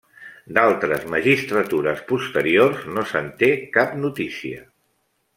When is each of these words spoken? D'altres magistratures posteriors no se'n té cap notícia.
D'altres 0.57 1.03
magistratures 1.15 2.01
posteriors 2.13 2.87
no 2.95 3.03
se'n 3.11 3.29
té 3.43 3.51
cap 3.77 3.93
notícia. 4.07 4.65